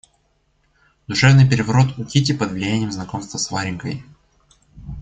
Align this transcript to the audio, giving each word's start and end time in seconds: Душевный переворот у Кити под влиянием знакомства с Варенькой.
Душевный 1.07 1.47
переворот 1.47 1.95
у 1.99 2.05
Кити 2.05 2.35
под 2.35 2.53
влиянием 2.53 2.91
знакомства 2.91 3.37
с 3.37 3.51
Варенькой. 3.51 4.03